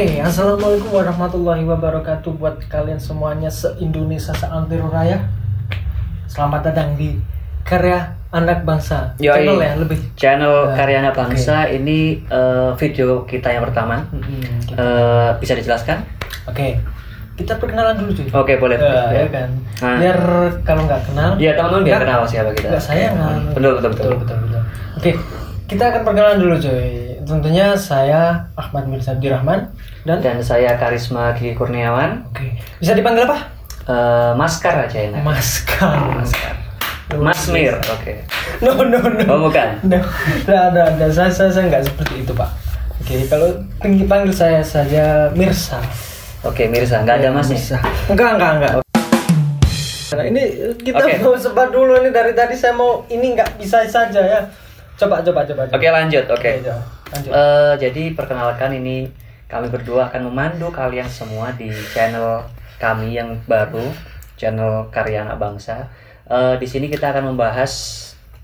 [0.00, 5.28] Oke, assalamualaikum warahmatullahi wabarakatuh buat kalian semuanya se-Indonesia seantero raya.
[6.24, 7.20] Selamat datang di
[7.68, 9.12] karya anak bangsa.
[9.20, 9.44] Yoi.
[9.44, 10.00] Channel ya lebih.
[10.16, 14.00] Channel Ya, Karya Anak Bangsa ini eh, video kita yang pertama.
[14.08, 14.72] Mm-mm, gitu.
[14.72, 16.00] Eh, bisa dijelaskan?
[16.48, 16.80] Oke,
[17.36, 18.28] kita perkenalan dulu cuy.
[18.32, 18.80] Oke, boleh.
[18.80, 19.52] Ya, ya kan.
[19.84, 20.00] Nah.
[20.00, 20.18] Biar
[20.64, 21.36] kalau nggak kenal.
[21.36, 22.72] Iya, teman-teman biar kenal siapa kita.
[22.72, 23.52] nggak sayangan.
[23.52, 24.12] Betul, betul, betul.
[24.16, 24.62] betul, betul.
[24.96, 25.12] Oke,
[25.68, 27.09] kita akan perkenalan dulu cuy.
[27.30, 29.70] Tentunya saya Ahmad Mirza Abdirrahman
[30.02, 32.26] dan Dan saya Karisma Gigi Kurniawan.
[32.26, 33.54] Oke, bisa dipanggil apa?
[33.86, 35.22] Eh, Maskar aja enak.
[35.22, 36.10] Maskar.
[36.10, 36.54] Maskar.
[37.10, 38.22] Mas Mir, oke.
[38.62, 39.22] No, no, no.
[39.30, 39.78] Oh, bukan.
[39.82, 39.98] No,
[40.46, 41.06] tidak ada, ada.
[41.10, 42.50] Saya, saya, saya nggak seperti itu, Pak.
[43.02, 43.50] Oke, kalau
[43.82, 45.78] tinggi panggil saya saja Mirsa.
[46.46, 47.58] Oke, Mirza, nggak ada masnya.
[47.58, 47.78] Mirsa.
[48.10, 48.72] Enggak, enggak, enggak.
[50.10, 50.42] Nah, ini
[50.82, 51.14] kita Oke.
[51.22, 54.40] mau sebat dulu ini dari tadi saya mau ini nggak bisa saja ya.
[54.94, 55.66] Coba, coba, coba.
[55.66, 55.74] coba.
[55.78, 56.26] Oke, lanjut.
[56.30, 56.62] Oke.
[56.62, 56.99] coba.
[57.12, 57.30] Lanjut.
[57.30, 59.10] Eh, jadi perkenalkan ini
[59.50, 62.46] kami berdua akan memandu kalian semua di channel
[62.78, 63.90] kami yang baru,
[64.38, 65.90] channel Karya Anak Bangsa.
[66.30, 67.72] Eh, di sini kita akan membahas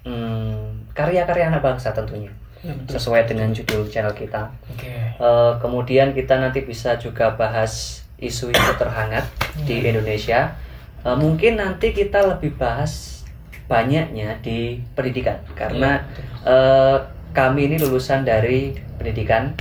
[0.03, 2.31] hmm, karya-karya anak bangsa tentunya,
[2.65, 2.99] Ya, betul.
[2.99, 4.51] sesuai dengan judul channel kita.
[4.75, 4.91] Oke.
[4.91, 9.23] Eh, kemudian kita nanti bisa juga bahas isu-isu terhangat
[9.69, 10.57] di Indonesia.
[11.07, 13.23] Eh, mungkin nanti kita lebih bahas
[13.71, 16.03] banyaknya di pendidikan karena
[16.43, 16.99] eh,
[17.37, 19.53] kami ini lulusan dari pendidikan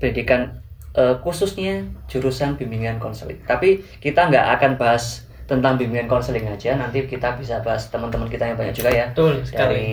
[0.00, 0.56] pendidikan
[0.96, 3.38] eh, khususnya jurusan bimbingan konseling.
[3.44, 6.80] Tapi kita nggak akan bahas tentang bimbingan konseling aja.
[6.80, 9.60] Nanti kita bisa bahas teman-teman kita yang banyak juga ya Betul sekali.
[9.60, 9.92] dari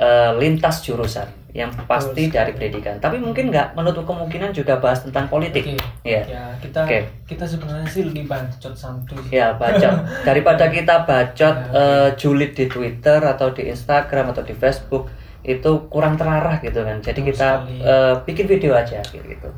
[0.00, 3.00] eh, lintas jurusan yang pasti dari pendidikan.
[3.00, 5.64] Tapi mungkin nggak menutup kemungkinan juga bahas tentang politik.
[5.64, 5.80] Oke.
[6.04, 6.20] Ya.
[6.28, 7.00] Ya, kita Oke.
[7.24, 9.20] kita sebenarnya sih lebih bacot santuy.
[9.32, 10.04] Ya, bacot.
[10.28, 15.08] Daripada kita bacot Ya, eh, julid di Twitter atau di Instagram atau di Facebook
[15.46, 16.98] itu kurang terarah gitu kan.
[16.98, 17.78] Jadi Betul kita sekali.
[17.80, 19.48] eh, bikin video aja gitu.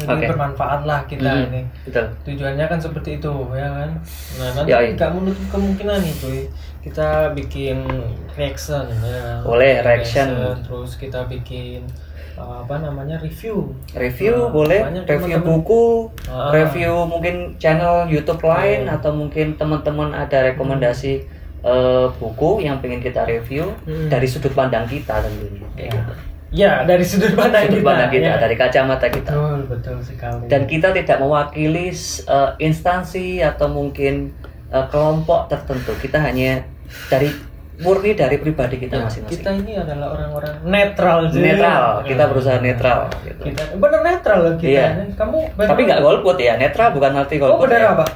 [0.00, 0.26] Lebih Oke.
[0.28, 1.62] bermanfaat lah kita Mhm, ini.
[1.84, 2.08] Betul.
[2.24, 3.90] tujuannya kan seperti itu ya kan
[4.34, 4.96] nah nanti Ya, iya.
[4.96, 6.40] nggak menutup kemungkinan nih cuy
[6.80, 7.84] kita bikin
[8.32, 10.56] reaction ya Boleh, reaction.
[10.64, 11.84] terus kita bikin
[12.32, 15.84] uh, apa namanya review Review Nah, boleh, review teman-teman- buku,
[16.24, 16.48] Ah.
[16.50, 18.96] review mungkin channel YouTube lain Iya.
[18.96, 21.28] atau mungkin teman-teman ada rekomendasi
[21.62, 24.08] eh, buku yang pengen kita review Hmm.
[24.08, 25.66] dari sudut pandang kita tentunya.
[25.76, 25.90] ya.
[25.90, 26.12] Gitu.
[26.52, 28.36] ya dari sudut pandang Sudut kita, pandang kita, ya.
[28.36, 29.30] dari kacamata kita.
[29.30, 31.94] betul betul sekali dan kita tidak mewakili
[32.26, 34.34] uh, instansi atau mungkin
[34.68, 36.66] uh, kelompok tertentu kita hanya
[37.06, 37.30] dari
[37.78, 41.40] murni dari pribadi kita Ya, masing-masing kita ini adalah orang-orang netral cuy.
[41.40, 42.28] netral kita Ya.
[42.28, 43.42] berusaha netral gitu.
[43.46, 44.88] kita bener netral loh kita Iya.
[45.14, 47.94] kamu tapi nggak golput ya netral bukan arti oh golput bener ya.
[47.94, 48.06] apa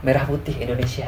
[0.00, 1.06] merah putih Indonesia.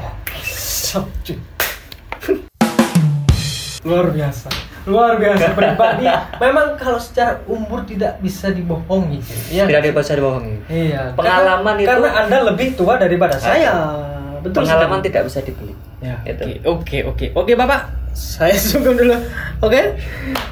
[3.84, 4.48] Luar biasa
[4.84, 6.04] luar biasa pribadi
[6.36, 9.20] memang kalau secara umur tidak bisa dibohongi.
[9.48, 9.64] Iya.
[9.64, 13.72] tidak bisa dibohongi iya Pengalaman karena, itu- karena anda lebih tua daripada saya
[14.40, 15.06] betul pengalaman sekali.
[15.06, 16.42] tidak bisa dibeli ya Gitu.
[16.66, 17.80] oke oke oke bapak
[18.12, 19.16] saya sungguh dulu
[19.60, 19.80] oke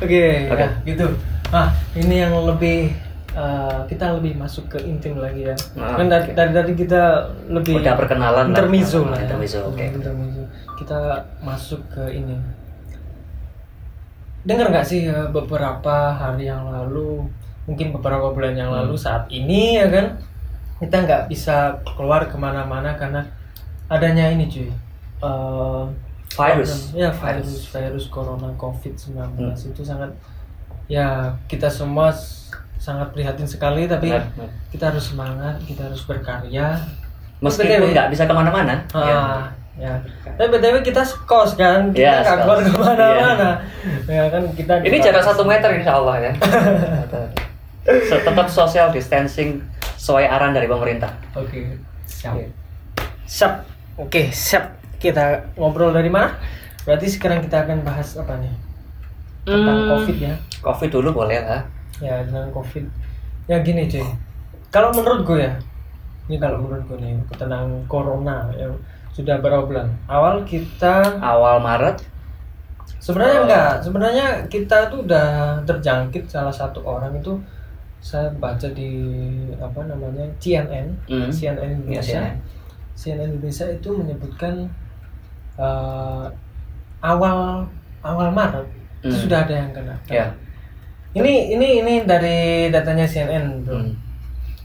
[0.00, 0.58] oke Oke.
[0.58, 1.06] ya, gitu
[1.50, 2.88] ah ini yang lebih
[3.32, 6.32] eh, kita lebih masuk ke intim lagi ya Ah, kan dari, oke.
[6.32, 7.02] dari tadi kita
[7.46, 8.50] lebih Udah perkenalan lah.
[8.50, 9.24] intermezzo lah ya.
[9.24, 9.84] Intermezzo, oke.
[9.84, 10.42] Intermezzo.
[10.74, 11.00] kita
[11.38, 12.40] masuk ke ini
[14.42, 17.26] dengar nggak sih ya, beberapa hari yang lalu
[17.62, 18.78] mungkin beberapa bulan yang Hmm.
[18.82, 20.18] lalu saat ini ya kan
[20.78, 23.22] kita nggak bisa keluar ke mana-mana karena
[23.86, 24.70] adanya ini cuy
[25.22, 25.82] Eh,
[26.34, 29.54] virus ya virus virus corona covid 19 Hmm.
[29.54, 30.10] itu sangat
[30.90, 32.10] ya kita semua
[32.76, 34.50] sangat prihatin sekali tapi Benar.
[34.74, 36.74] kita harus semangat kita harus berkarya
[37.38, 38.98] meskipun nggak bisa ke mana-mana ya.
[38.98, 39.20] ah, ya.
[39.74, 42.70] Tapi btw kita kos kan kita Ya, nggak keluar sekos.
[42.70, 43.50] ke mana-mana
[44.04, 46.32] ya kan kita Ini jarak satu meter insya Allah ya.
[48.22, 49.58] Tetap social distancing
[49.96, 51.10] sesuai arahan dari pemerintah.
[51.32, 51.58] oke
[52.04, 52.46] siap Oke.
[53.24, 53.52] siap
[53.96, 54.64] oke siap
[54.96, 55.24] kita
[55.54, 56.34] ngobrol dari mana
[56.82, 58.50] berarti sekarang kita akan bahas apa nih
[59.42, 59.90] tentang Hmm.
[59.90, 61.62] covid ya Covid dulu boleh lah.
[61.98, 62.82] ya dengan covid
[63.44, 64.06] ya gini cuy
[64.68, 65.54] kalau menurut gue ya
[66.24, 68.70] ini kalau menurut gue nih tentang corona yang
[69.12, 72.00] sudah berapa bulan awal kita Awal Maret.
[72.98, 73.44] sebenarnya Oh.
[73.44, 75.26] enggak sebenarnya kita tuh udah
[75.62, 77.34] terjangkit salah satu orang itu
[77.98, 78.90] saya baca di
[79.56, 81.28] apa namanya CNN Hmm.
[81.28, 82.36] CNN Indonesia CNN.
[82.94, 84.54] CNN Indonesia itu menyebutkan
[85.54, 86.24] eh,
[87.00, 87.66] awal
[88.00, 88.66] awal Maret
[89.00, 89.20] itu Hmm.
[89.20, 90.30] sudah ada yang kena Ya.
[91.12, 93.76] ini ini ini dari datanya CNN bro.
[93.76, 93.92] Hmm.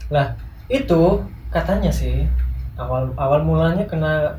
[0.08, 0.32] Lah
[0.66, 2.22] itu katanya sih
[2.78, 4.32] awal awal mulanya kena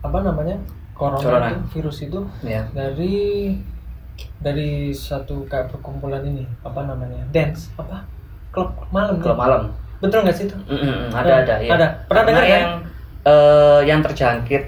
[0.00, 0.58] apa namanya
[0.92, 1.48] corona, Corona.
[1.48, 2.66] itu virus itu Ya.
[2.70, 3.54] dari
[4.38, 8.04] dari satu kayak perkumpulan ini apa namanya dance apa
[8.48, 9.62] klub malam Kalau malam.
[9.98, 11.70] betul nggak sih itu Mm, mm, mm, ada Hmm, ada ya.
[11.72, 11.86] ada.
[12.06, 12.50] Pernah dengar, kan?
[12.50, 12.66] yang
[13.24, 14.62] eh, yang terjangkit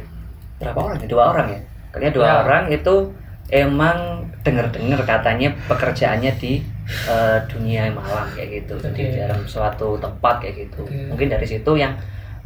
[0.58, 0.96] berapa orang?
[0.98, 1.06] ya?
[1.06, 1.60] Dua orang ya.
[1.88, 2.34] Kayaknya dua Ya.
[2.42, 2.94] orang itu
[3.48, 3.98] emang
[4.40, 6.52] dengar-dengar katanya pekerjaannya di
[7.06, 8.74] eh, dunia malam kayak gitu.
[8.78, 9.16] Jadi Oke.
[9.18, 10.82] dalam suatu tempat kayak gitu.
[10.82, 10.96] Oke.
[11.08, 11.92] Mungkin dari situ yang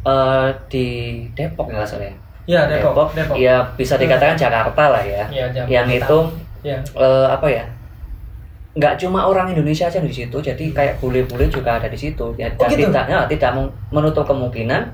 [0.03, 0.85] eh, di
[1.31, 2.15] Depok nggak salah ya.
[2.43, 5.23] ya Depok Depok Ya bisa dikatakan Jakarta lah ya.
[5.27, 5.71] Ya, Jakarta.
[5.71, 6.17] Yang itu
[6.61, 7.63] ya eh, apa ya?
[8.73, 12.33] nggak cuma orang Indonesia aja di situ, jadi kayak bule-bule juga ada di situ.
[12.35, 12.89] Ya, Oh, gitu?
[12.89, 13.53] tidak, ya, tidak
[13.93, 14.89] menutup kemungkinan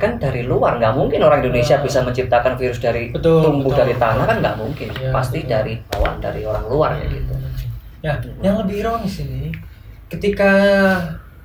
[0.00, 1.84] kan dari luar nggak mungkin orang Indonesia Ah.
[1.84, 3.80] bisa menciptakan virus dari Betul, tumbuh betul.
[3.84, 5.52] dari tanah kan nggak mungkin, Ya, pasti betul.
[5.52, 7.34] dari bawaan dari orang luar kayak gitu.
[8.00, 9.52] Ya, yang lebih ironis ini
[10.08, 10.50] ketika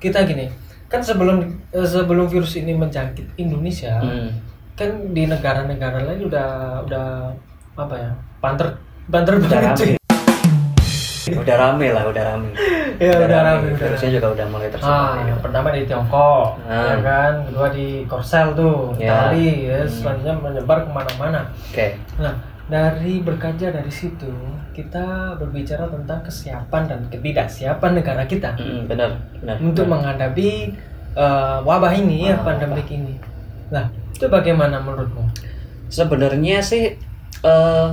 [0.00, 0.48] kita gini,
[0.88, 1.36] kan sebelum
[1.68, 4.32] eh, sebelum virus ini menjangkit Indonesia, Hmm.
[4.72, 6.48] kan di negara-negara lain udah
[6.82, 7.06] udah
[7.76, 8.10] apa ya?
[8.38, 8.68] Banter
[9.06, 9.96] banter Udah rame,
[11.30, 12.50] udah rame lah, udah rame.
[12.98, 14.90] Ya, udah rame, udah Virusnya juga udah mulai tersebar.
[14.90, 15.30] Ah, ya.
[15.30, 16.82] yang pertama di Tiongkok, Ah.
[16.88, 19.30] ya kan, kedua di Korsel tuh, Ya.
[19.30, 19.92] Itali, ya, Hmm.
[19.92, 21.40] selanjutnya menyebar ke mana-mana.
[21.62, 22.34] Oke, Nah,
[22.68, 24.28] dari berkaca dari situ,
[24.76, 29.10] kita berbicara tentang kesiapan dan ketidaksiapan negara kita Mm, benar,
[29.40, 29.56] benar.
[29.58, 29.92] untuk benar.
[29.96, 30.76] menghadapi
[31.16, 32.44] uh, wabah ini, ya, Wabah.
[32.60, 33.16] pandemik ini.
[33.72, 35.24] Nah, itu bagaimana menurutmu?
[35.88, 36.92] Sebenarnya sih
[37.38, 37.88] eh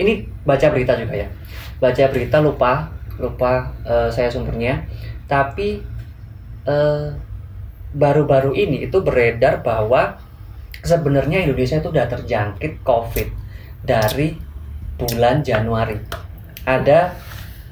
[0.00, 1.28] ini baca berita juga ya.
[1.76, 2.88] Baca berita lupa
[3.18, 4.86] lupa eh, saya sumbernya.
[5.26, 5.82] Tapi
[6.64, 7.06] eh,
[7.92, 10.16] baru-baru ini itu beredar bahwa
[10.84, 13.47] sebenarnya Indonesia itu sudah terjangkit COVID
[13.88, 14.36] dari
[15.00, 15.96] bulan Januari.
[16.68, 17.16] Ada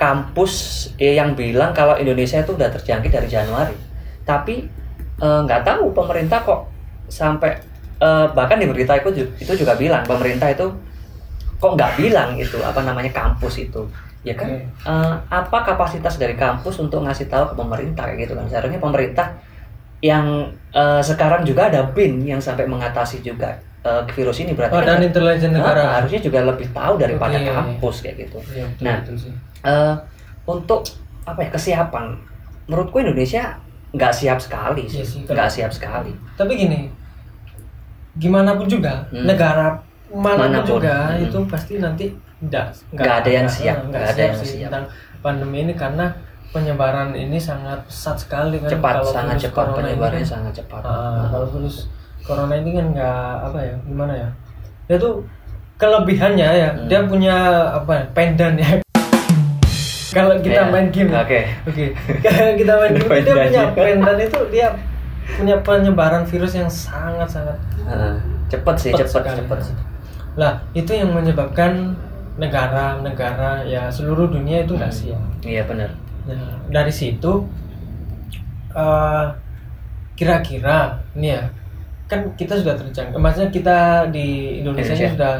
[0.00, 0.52] kampus
[0.96, 3.76] eh, yang bilang kalau Indonesia itu sudah terjangkit dari Januari.
[4.24, 4.64] Tapi
[5.20, 6.72] eh, nggak tahu pemerintah kok
[7.12, 7.60] sampai
[8.00, 10.72] eh, bahkan di berita itu itu juga bilang pemerintah itu
[11.56, 13.84] kok nggak bilang itu apa namanya kampus itu.
[14.24, 14.48] Ya kan?
[14.64, 18.48] Eh, apa kapasitas dari kampus untuk ngasih tahu ke pemerintah kayak gitu kan?
[18.48, 19.36] Seharusnya pemerintah
[20.00, 24.80] yang eh, sekarang juga ada BIN yang sampai mengatasi juga eh, virus ini berarti Oh,
[24.80, 25.82] kan dan intelijen negara.
[25.96, 27.46] harusnya juga lebih tahu daripada Oke.
[27.48, 28.96] kampus kayak gitu Iya, betul, Nah.
[29.00, 29.32] betul sih.
[29.62, 29.94] Eh,
[30.44, 30.80] untuk
[31.22, 32.04] apa ya kesiapan
[32.64, 33.54] menurutku Indonesia
[33.92, 36.90] nggak siap sekali sih Iya sih, nggak siap sekali Tapi gini,
[38.16, 39.24] gimana pun juga Hmm.
[39.24, 39.76] negara
[40.08, 40.68] mana pun Mana pun.
[40.72, 41.22] juga Hmm.
[41.22, 42.06] itu pasti nanti
[42.38, 44.62] enggak Nggak ada yang siap, enggak nggak ada siap yang sih siap.
[44.64, 44.84] tentang
[45.20, 46.06] pandemi ini karena
[46.48, 50.82] penyebaran ini sangat pesat sekali kan cepat Kalau sangat cepat ini penyebarannya kan- sangat cepat
[50.82, 51.90] Ah, kalau virus
[52.26, 54.28] corona ini kan nggak apa ya gimana ya
[54.86, 55.22] dia tuh
[55.76, 56.86] kelebihannya ya Hmm.
[56.86, 57.36] dia punya
[57.74, 58.70] apa ya, pendan ya
[60.16, 60.70] kalau kita Iya.
[60.70, 61.20] main game ya.
[61.22, 61.84] oke Oke,
[62.22, 64.68] kalau kita main game dia punya pendan itu dia
[65.28, 68.14] punya penyebaran virus yang sangat sangat Heeh.
[68.48, 69.38] cepet sih sekali.
[69.38, 69.74] cepet sih.
[70.34, 71.92] lah itu yang menyebabkan
[72.36, 75.20] negara-negara ya seluruh dunia itu nggak siap.
[75.42, 75.88] iya benar
[76.24, 77.46] Nah dari situ
[78.72, 79.26] eh,
[80.14, 81.42] kira-kira ini ya
[82.06, 84.26] kan kita sudah terjangkit, maksudnya kita di
[84.60, 85.10] Indonesia, ini Indonesia.
[85.12, 85.34] sudah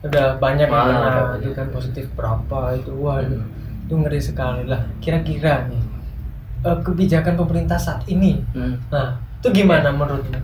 [0.00, 0.84] sudah banyak yang Ah,
[1.32, 1.40] banyak.
[1.40, 3.40] itu kan positif berapa itu wah Hmm.
[3.82, 5.80] itu ngeri sekali lah kira-kira nih
[6.62, 8.76] eh, kebijakan pemerintah saat ini Hmm.
[8.88, 10.36] nah itu gimana menurutmu?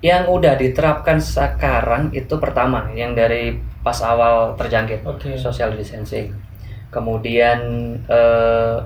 [0.00, 5.36] yang udah diterapkan sekarang itu pertama yang dari pas awal terjangkit Oke.
[5.36, 6.32] social distancing
[6.90, 7.60] kemudian
[8.06, 8.76] eh,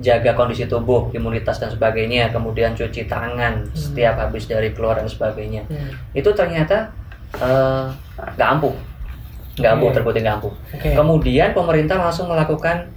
[0.00, 5.62] jaga kondisi tubuh imunitas dan sebagainya kemudian cuci tangan setiap habis dari keluar dan sebagainya
[5.62, 5.92] Hmm.
[6.12, 6.88] itu ternyata
[7.32, 7.84] eh,
[8.34, 8.74] nggak ampuh
[9.54, 9.94] nggak ampuh Oke.
[9.94, 10.88] terbukti nggak ampuh Oke.
[10.90, 12.88] kemudian pemerintah langsung melakukan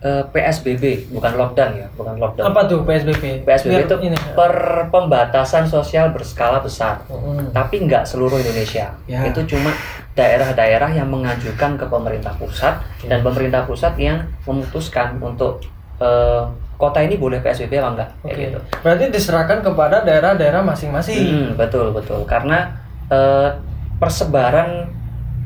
[0.00, 3.44] eh, PSBB bukan lockdown ya bukan lockdown Apa tuh PSBB?
[3.44, 4.16] PSBB Biar itu ini.
[4.32, 4.54] per
[4.88, 7.52] pembatasan sosial berskala besar Mm.
[7.52, 9.22] tapi nggak seluruh Indonesia Ya.
[9.22, 9.70] itu cuma
[10.12, 15.62] daerah-daerah yang mengajukan ke pemerintah pusat dan pemerintah pusat yang memutuskan untuk
[16.02, 16.42] eh,
[16.74, 18.42] kota ini boleh PSBB apa enggak kayak Oke.
[18.50, 21.22] gitu Berarti diserahkan kepada daerah-daerah masing-masing.
[21.30, 22.74] Mm, betul betul karena
[23.06, 23.54] eh,
[24.02, 24.90] persebaran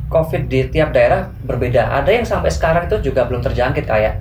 [0.09, 4.15] COVID di tiap daerah berbeda ada yang sampai sekarang itu juga belum terjangkit kayak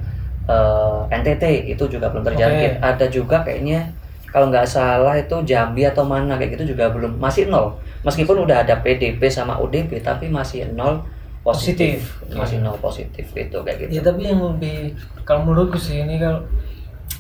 [0.50, 2.84] eh, NTT itu juga belum terjangkit Oke.
[2.84, 3.96] ada juga kayaknya
[4.36, 8.68] kalau nggak salah itu Jambi atau mana kayak gitu juga belum masih nol meskipun udah
[8.68, 11.08] ada PDP sama UDP tapi masih nol
[11.46, 12.34] positif, Positif.
[12.34, 16.42] masih nol positif itu kayak gitu Ya tapi yang lebih kalau menurutku sih ini kalau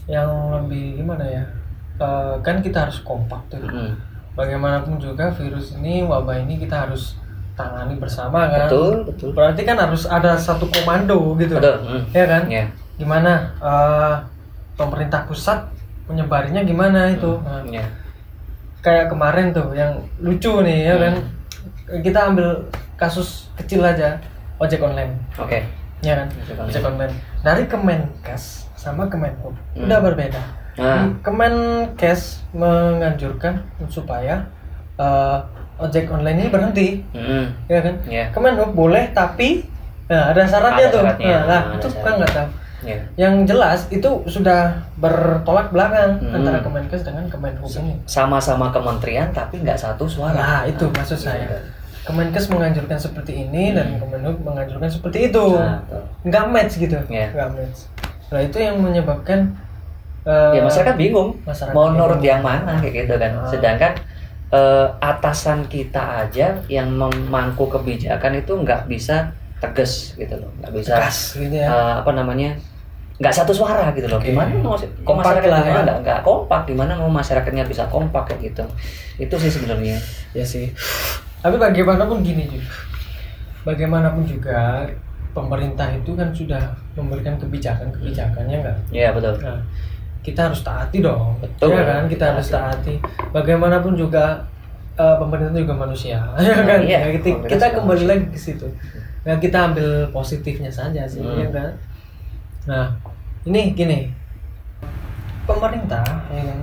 [0.06, 1.44] yang lebih gimana ya?
[1.96, 3.62] Eh, kan kita harus kompak tuh.
[3.62, 3.94] Mm,
[4.34, 7.16] Bagaimanapun juga virus ini, wabah ini kita harus
[7.56, 8.68] tangani bersama kan.
[8.68, 11.56] betul betul Berarti kan harus ada satu komando gitu.
[11.56, 12.44] betul mm, Ya kan?
[12.48, 12.66] ya
[12.98, 14.16] Gimana eh,
[14.74, 15.70] pemerintah pusat
[16.06, 17.38] menyebarinya gimana itu?
[17.40, 17.86] Nah, ya
[18.82, 21.02] kayak kemarin tuh yang lucu nih ya Hmm.
[21.02, 21.14] kan
[22.02, 22.50] kita ambil
[22.96, 24.16] kasus kecil aja
[24.56, 25.60] ojek online oke
[26.00, 26.70] ya kan Ojek online.
[26.70, 28.44] ojek online dari Kemenkes
[28.76, 29.86] sama Kemenhub Hmm.
[29.86, 30.42] udah berbeda
[30.76, 31.08] Nah.
[31.24, 34.44] Kemenkes menganjurkan supaya
[34.96, 35.40] eh,
[35.76, 37.48] ojek online ini berhenti, Mm-mm.
[37.66, 37.96] ya kan?
[38.06, 38.26] Ya.
[38.28, 39.64] Kemenhub boleh tapi
[40.06, 41.02] nah, ada syaratnya Ada tuh.
[41.02, 42.50] syaratnya, Nah, nah, itu kan nggak tahu.
[42.84, 43.00] Ya.
[43.18, 46.36] Yang jelas itu sudah bertolak belakang Hmm.
[46.36, 47.96] antara Kemenkes dengan Kemenhub ini.
[48.04, 50.36] Sama-sama kementerian tapi nggak satu suara.
[50.36, 51.48] Nah, itu maksud iya, saya.
[52.06, 55.46] Kemenkes menganjurkan seperti ini dan Kemenhub menganjurkan seperti itu.
[55.52, 55.82] Nah.
[56.22, 56.98] Nggak match gitu.
[57.08, 57.28] Iya.
[57.32, 57.80] Nggak match.
[58.26, 59.40] Nah, itu yang menyebabkan
[60.24, 63.46] eh, ya masyarakat bingung masyarakat mau nurut yang mana kayak gitu kan Ah.
[63.46, 63.94] sedangkan
[64.48, 70.92] eh, atasan kita aja yang memangku kebijakan itu nggak bisa tegas gitu loh nggak bisa
[70.92, 71.68] keras gitu ya.
[71.68, 72.58] eh, apa namanya
[73.16, 75.84] nggak satu suara gitu loh gimana mau kok Kompak masyarakat lah gimana ya.
[75.86, 78.66] nggak nggak kompak gimana mau masyarakatnya bisa kompak kayak gitu
[79.18, 79.98] itu sih sebenarnya
[80.34, 80.74] Ya sih.
[81.46, 82.74] Tapi bagaimanapun gini juga.
[83.64, 84.82] Bagaimanapun juga
[85.30, 88.78] pemerintah itu kan sudah memberikan kebijakan-kebijakannya enggak?
[88.90, 89.62] ya betul Nah,
[90.26, 91.38] kita harus taati dong.
[91.38, 91.70] Betul.
[91.78, 92.10] Ya kan?
[92.10, 92.98] Kita harus taati.
[93.30, 94.42] Bagaimanapun juga
[94.96, 96.18] eh, pemerintah juga manusia.
[96.42, 96.82] Ya kan?
[96.82, 97.00] iya.
[97.06, 98.10] Ya, kita, kita kembali manusia.
[98.10, 98.68] lagi ke situ.
[99.22, 101.46] Nah, kita ambil positifnya saja sih, Hmm.
[101.46, 101.70] ya kan?
[102.66, 102.86] Nah,
[103.44, 104.10] ini gini.
[105.46, 106.60] Pemerintah ya kan?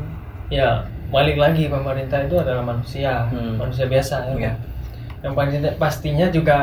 [0.51, 0.69] Ya,
[1.09, 3.55] balik lagi pemerintah itu adalah manusia, Hmm.
[3.55, 4.35] manusia biasa ya.
[4.35, 4.51] Iya.
[4.51, 4.57] kan?
[5.23, 6.59] Yang pastinya, pastinya juga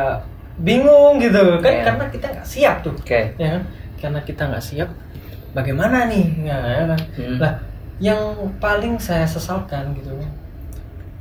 [0.58, 1.60] bingung gitu.
[1.60, 1.84] Kan Iya.
[1.88, 2.94] karena kita nggak siap tuh.
[2.94, 3.32] Oke.
[3.40, 3.64] Ya kan?
[4.00, 4.90] Karena kita nggak siap
[5.52, 6.26] bagaimana nih?
[6.44, 7.02] Ya, ya kan?
[7.16, 7.38] Hmm.
[7.40, 7.54] lah
[8.00, 8.20] yang
[8.64, 10.08] paling saya sesalkan gitu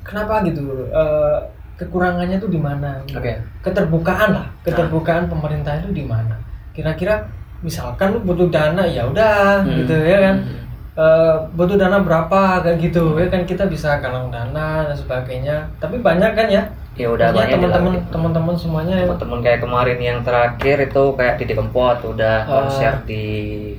[0.06, 0.86] kenapa gitu?
[0.88, 1.38] Eh,
[1.74, 2.98] kekurangannya tuh di mana?
[3.06, 3.18] Gitu.
[3.18, 3.34] Oke.
[3.60, 4.46] keterbukaan lah.
[4.62, 6.38] Keterbukaan pemerintah itu di mana?
[6.72, 7.26] Kira-kira
[7.60, 9.82] misalkan lu butuh dana ya udah Hmm.
[9.82, 10.36] gitu ya kan?
[10.38, 10.66] Hmm.
[10.98, 13.42] Eh, butuh dana berapa kayak gitu ya kan?
[13.42, 15.66] Kita bisa galang dana dan sebagainya.
[15.78, 16.62] Tapi banyak kan ya
[16.98, 21.34] ya udah Maksudnya banyak teman-teman teman-teman semuanya yang teman-teman kayak kemarin yang terakhir itu kayak
[21.36, 22.48] Didi Kempot udah Ah.
[22.58, 23.24] konser di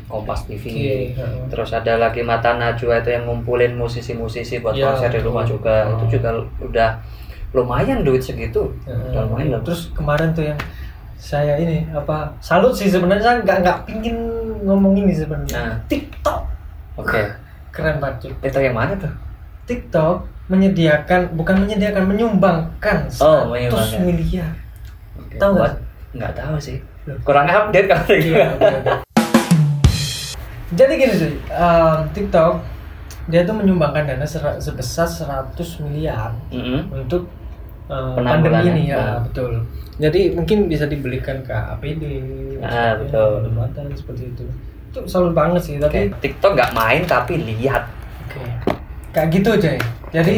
[0.05, 0.63] Kompas TV
[1.11, 1.43] heeh.
[1.47, 5.59] terus ada lagi Mata Najwa itu yang ngumpulin musisi-musisi buat Ya, konser di rumah betul.
[5.59, 5.75] juga.
[5.85, 5.91] Oh.
[5.99, 6.89] itu juga udah
[7.51, 8.71] lumayan duit segitu.
[8.83, 10.59] Ya, udah lumayan terus kemarin tuh yang
[11.13, 13.19] saya ini apa salut sih sebenarnya.
[13.21, 14.17] Saya nggak nggak pingin
[14.63, 15.51] ngomong ini sebenarnya.
[15.51, 15.75] Nah.
[15.85, 16.39] TikTok.
[16.95, 17.19] Oke.
[17.69, 19.11] Keren banget itu yang mana tuh?
[19.65, 24.01] TikTok menyediakan bukan menyediakan menyumbangkan 100 Oh, menyumbangkan.
[24.01, 24.51] miliar
[25.15, 25.73] Oke, Tahu nggak?
[26.11, 26.77] nggak tahu sih
[27.21, 28.33] kurang update kalau kayak gitu.
[28.33, 28.77] Iya, oke.
[30.71, 32.53] jadi gini cuy um, TikTok
[33.25, 34.25] dia tuh menyumbangkan dana
[34.57, 36.89] sebesar 100 miliar Mm-mm.
[36.91, 37.29] untuk
[37.85, 39.17] uh, pandemi ini ya Nah.
[39.21, 39.65] betul
[39.97, 42.03] jadi mungkin bisa dibelikan ke APD
[42.59, 43.45] Ah, betul.
[43.45, 44.45] obat-obatan seperti itu
[44.89, 47.85] itu salut banget sih tapi Oke, TikTok nggak main tapi lihat
[48.25, 48.41] Oke.
[49.15, 49.69] Kayak gitu aja.
[50.13, 50.35] Jadi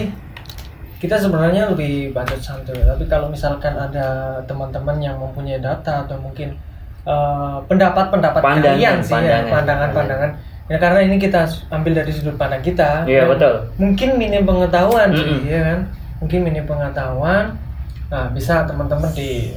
[1.01, 2.77] kita sebenarnya lebih bacot santuy.
[2.77, 6.53] Tapi kalau misalkan ada teman-teman yang mempunyai data atau mungkin
[7.03, 10.31] eh, pendapat-pendapat Pandangan, kalian sih pandangan, ya, pandangan-pandangan.
[10.71, 13.03] Ya karena ini kita ambil dari sudut pandang kita.
[13.03, 13.53] Iya, Dan betul.
[13.75, 15.51] Mungkin minim pengetahuan sih, Mm-mm.
[15.51, 15.79] ya kan?
[16.23, 17.59] Mungkin minim pengetahuan.
[18.07, 19.51] Nah, bisa teman-teman di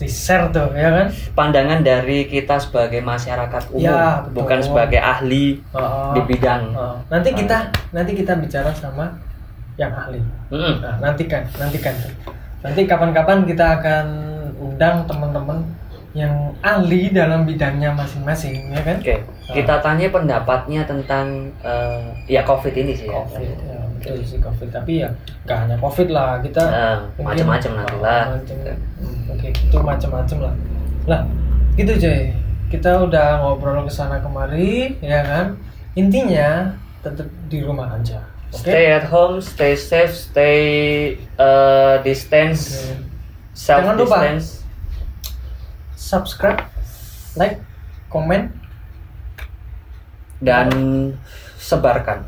[0.00, 1.06] di share tuh, ya kan?
[1.36, 4.32] pandangan dari kita sebagai masyarakat umum Ya, betul.
[4.40, 6.96] bukan sebagai ahli Oh, di bidang oh.
[7.12, 9.12] Nanti kita nanti kita bicara sama
[9.76, 10.20] yang ahli.
[10.48, 10.80] Mm-mm.
[10.80, 11.92] Nah, nantikan, nantikan.
[12.64, 14.06] Nanti kapan-kapan kita akan
[14.56, 15.64] undang teman-teman
[16.12, 18.98] yang ahli dalam bidangnya masing-masing, ya kan?
[18.98, 23.20] Oke, kita tanya pendapatnya tentang eh, ya COVID ini sih ya.
[23.24, 24.68] Covid, ya, betul sih Covid.
[24.72, 25.08] Tapi ya
[25.44, 28.22] nggak hanya Covid lah, kita Nah, macam-macam nanti lah.
[28.26, 30.54] Oh, macam- hmm, Oke, itu macam-macam lah.
[31.06, 31.20] Lah,
[31.76, 32.32] gitu Jay.
[32.70, 35.58] Kita udah ngobrol ke sana kemari, ya kan?
[35.94, 36.70] Intinya
[37.02, 38.22] tetap di rumah aja.
[38.50, 38.66] Oke.
[38.66, 40.58] Stay at home, stay safe, stay
[41.18, 43.06] eh, distance, Oke.
[43.54, 44.16] self Jangan lupa.
[44.18, 44.46] distance.
[45.94, 46.58] Subscribe,
[47.36, 47.62] like,
[48.08, 48.50] komen,
[50.42, 50.66] dan
[51.58, 52.26] sebarkan.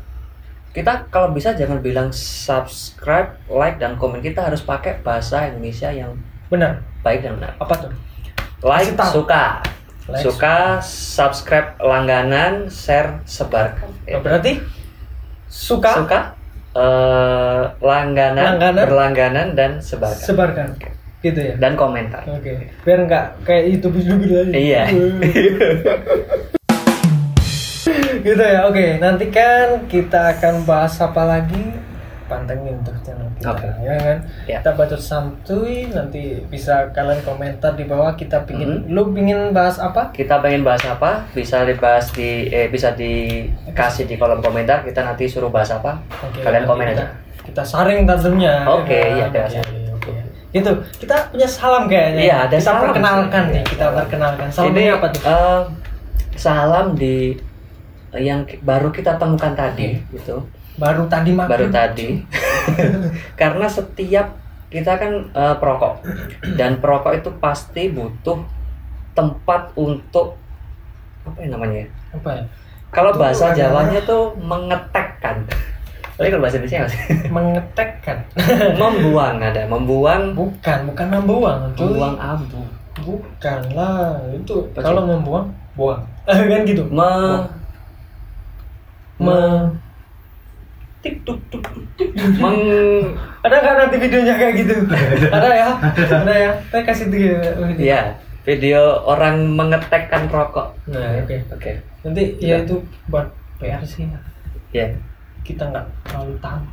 [0.73, 6.17] Kita kalau bisa jangan bilang subscribe, like dan komen kita harus pakai bahasa Indonesia yang
[6.49, 6.81] benar.
[6.99, 7.53] baik dan benar.
[7.61, 7.91] Apa tuh?
[8.59, 9.61] Like suka,
[10.03, 13.87] Like, suka, subscribe langganan, share sebarkan.
[14.11, 14.59] Oh, berarti
[15.45, 16.19] suka, suka,
[16.73, 18.83] eh, langganan, Langganan.
[18.83, 20.67] berlangganan dan sebarkan sebarkan,
[21.21, 21.55] gitu ya.
[21.55, 22.25] dan komentar.
[22.25, 24.51] Oke, biar nggak kayak itu video aja.
[24.51, 24.83] Iya.
[28.23, 28.65] gitu ya.
[28.65, 31.75] Oke, nanti kan kita akan bahas apa lagi?
[32.23, 33.67] Pantengin tuh channel kita, Oke.
[33.83, 34.17] ya kan?
[34.45, 34.57] Ya.
[34.57, 38.15] Kita bacot santuy, nanti bisa kalian komentar di bawah.
[38.15, 38.89] Kita pingin, Mhm.
[38.89, 40.07] lu pingin bahas apa?
[40.09, 41.27] Kita pengen bahas apa?
[41.29, 44.81] Bisa dibahas di eh, bisa dikasih di kolom komentar.
[44.81, 45.99] Kita nanti suruh bahas apa?
[46.23, 47.05] Oke, Kalian komen kita, aja.
[47.43, 48.55] Kita saring tentunya.
[48.65, 49.31] Oke, ya iya, kan?
[49.35, 49.59] biasa.
[49.59, 50.11] Oke, oke.
[50.53, 52.21] Itu kita punya salam kayaknya.
[52.23, 52.81] Iya, ada kita salam.
[52.87, 53.95] perkenalkan nih, kita Iya.
[53.99, 54.47] perkenalkan.
[54.47, 55.21] Salamnya Ini apa tuh?
[55.27, 55.61] eh,
[56.35, 57.35] salam di
[58.17, 60.45] yang baru kita temukan tadi gitu.
[60.77, 62.21] Baru tadi makan baru tadi.
[63.39, 64.37] Karena setiap
[64.73, 66.01] kita kan eh, perokok.
[66.57, 68.41] Dan perokok itu pasti butuh
[69.13, 70.37] tempat untuk
[71.23, 71.87] apa ya namanya ya?
[72.17, 72.43] apa ya?
[72.93, 75.45] Kalau bahasa Jawanya tuh mengetekkan.
[76.17, 77.01] Tapi kalau bahasa Indonesia apa sih?
[77.29, 78.17] mengetekkan.
[78.81, 82.61] Membuang ada membuang bukan bukan membuang membuang abu.
[83.01, 86.01] Bukan lah itu kalau membuang buang.
[86.29, 86.85] Kan gitu.
[86.93, 87.41] Me
[89.19, 89.37] me
[91.03, 91.63] tik tuk tuk
[92.39, 92.59] meng
[93.43, 94.75] ada nggak nanti videonya kayak gitu?
[95.27, 95.69] Ada ya?
[96.23, 96.51] Ada ya?
[96.71, 97.79] Saya kasih dia gitu.
[97.83, 98.01] ya
[98.47, 99.03] video.
[99.03, 100.71] Orang mengetekkan rokok.
[100.87, 101.37] Nah oke.
[101.51, 101.71] oke.
[102.07, 102.79] Nanti ya itu
[103.11, 103.27] buat
[103.59, 104.07] PR sih.
[104.71, 104.95] Ya
[105.43, 106.63] kita nggak terlalu tahu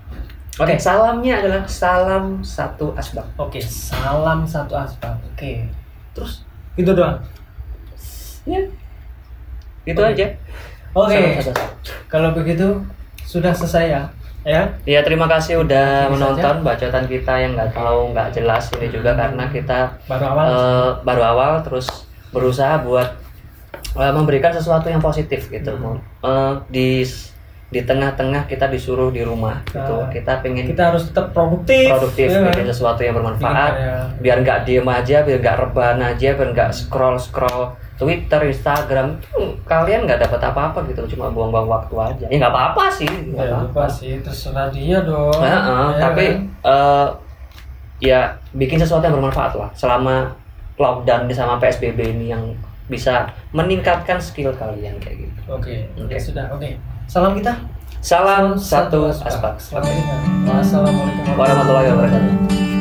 [0.63, 3.27] oke salamnya adalah salam satu asbak.
[3.35, 5.67] Oke salam satu aspal oke.
[6.15, 6.47] Terus?
[6.79, 7.19] Gitu doang?
[8.47, 8.63] Ya.
[9.85, 10.13] Itu Oke.
[10.15, 10.27] aja
[10.95, 11.71] oke Salam satu asbak.
[12.11, 12.83] kalau begitu
[13.23, 14.03] sudah selesai ya
[14.41, 18.89] ya Ya terima kasih udah Ini menonton bacotan kita yang nggak tahu nggak jelas ini
[18.89, 21.87] juga karena kita baru awal eh, baru awal terus
[22.33, 23.21] berusaha buat
[24.01, 25.77] eh, memberikan sesuatu yang positif gitu.
[25.77, 26.01] Hmm.
[26.25, 27.05] Eh, di
[27.71, 29.79] di tengah-tengah kita disuruh di rumah gitu.
[29.97, 30.11] Ah.
[30.11, 34.37] Kita pengen kita harus tetap produktif produktif ya bikin sesuatu yang bermanfaat Bikin kayak- biar
[34.41, 40.03] nggak diem aja biar nggak rebahan aja biar nggak scroll scroll Twitter Instagram Tuh, kalian
[40.03, 43.85] nggak dapat apa-apa gitu cuma buang-buang waktu aja ya nggak apa-apa sih nggak ya apa-apa
[43.87, 47.07] sih terserah dia dong Nah, eh, Ya tapi eh,
[48.03, 50.33] ya bikin sesuatu yang bermanfaat lah selama
[50.75, 52.43] lockdown ini sama PSBB ini yang
[52.89, 53.23] bisa
[53.53, 55.39] meningkatkan skill kalian kayak gitu.
[55.47, 56.11] oke Oke.
[56.11, 56.67] ya sudah oke
[57.11, 57.59] salam kita
[57.99, 59.59] Salam satu aspak.
[59.59, 62.80] selamat tinggal wassalamualaikum Warahmatullahi wabarakatuh.